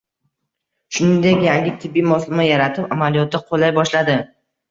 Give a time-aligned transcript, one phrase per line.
[0.95, 4.19] Shuningdek, yangi tibbiy moslama yaratib, amaliyotda qo‘llay boshladi